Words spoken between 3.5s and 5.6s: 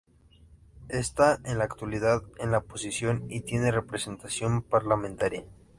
representación parlamentaria.